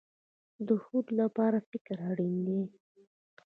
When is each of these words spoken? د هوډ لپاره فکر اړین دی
د 0.67 0.69
هوډ 0.83 1.07
لپاره 1.19 1.57
فکر 1.69 1.97
اړین 2.09 2.35
دی 2.47 2.61